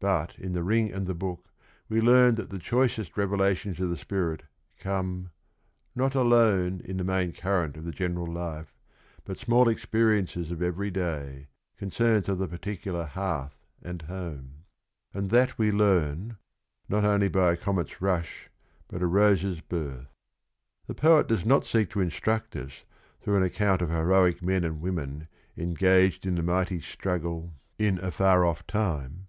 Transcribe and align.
But 0.00 0.38
in 0.38 0.52
The 0.52 0.62
Rin 0.62 0.88
g 0.88 0.92
and 0.92 1.08
fh/>. 1.08 1.18
Book 1.18 1.48
we 1.88 2.02
learn 2.02 2.34
that 2.34 2.50
the 2.50 2.58
choicest 2.58 3.16
revelations 3.16 3.80
of 3.80 3.88
the 3.88 3.96
Spirit 3.96 4.42
come 4.78 5.30
"not 5.96 6.14
alone 6.14 6.82
In 6.84 6.98
the 6.98 7.04
main 7.04 7.32
current 7.32 7.78
of 7.78 7.86
the 7.86 7.90
general 7.90 8.26
life 8.26 8.76
But 9.24 9.38
s 9.38 9.48
mall 9.48 9.70
experiences 9.70 10.50
of 10.50 10.62
eve 10.62 10.78
ry 10.78 10.90
day, 10.90 11.48
Concerns 11.78 12.28
of 12.28 12.36
the 12.36 12.48
particular 12.48 13.06
hearth 13.06 13.64
and 13.82 14.02
home." 14.02 14.64
and 15.14 15.30
that 15.30 15.56
we 15.56 15.72
learn 15.72 16.36
"not 16.86 17.06
only 17.06 17.28
by 17.28 17.54
acomet's 17.56 18.02
rush, 18.02 18.50
but 18.88 19.00
a 19.00 19.06
rose's 19.06 19.62
birth." 19.62 20.12
The 20.86 20.94
poet 20.94 21.26
does 21.26 21.46
not 21.46 21.64
seek 21.64 21.88
to 21.92 22.02
instruct 22.02 22.54
us 22.56 22.84
through 23.22 23.38
an 23.38 23.42
account 23.42 23.80
of 23.80 23.88
heroic 23.88 24.42
men 24.42 24.64
and 24.64 24.82
women 24.82 25.28
engaged 25.56 26.26
in 26.26 26.36
a 26.36 26.42
mighty 26.42 26.82
struggle 26.82 27.54
in 27.78 27.94
a 27.96 27.96
234 27.96 27.96
THE 27.96 27.96
RING 27.96 27.96
AND 27.96 27.98
THE 27.98 28.02
BOOK 28.10 28.14
far 28.14 28.44
off 28.44 28.66
time. 28.66 29.28